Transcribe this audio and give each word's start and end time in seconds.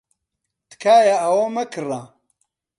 تکایە 0.69 1.15
ئەوە 1.21 1.45
مەکڕە. 1.55 2.01